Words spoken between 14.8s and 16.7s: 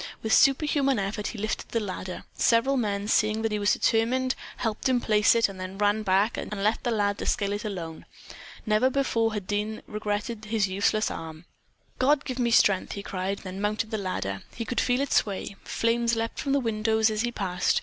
feel it sway. Flames leaped from the